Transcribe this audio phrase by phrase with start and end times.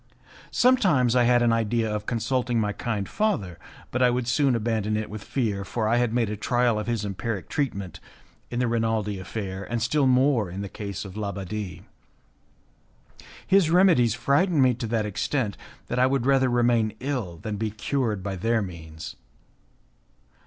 [0.49, 3.59] Sometimes I had an idea of consulting my kind father,
[3.91, 6.87] but I would soon abandon it with fear, for I had made a trial of
[6.87, 7.99] his empiric treatment
[8.49, 11.83] in the Rinaldi affair, and still more in the case of l'Abbadie.
[13.45, 17.69] His remedies frightened me to that extent that I would rather remain ill than be
[17.69, 19.15] cured by their means.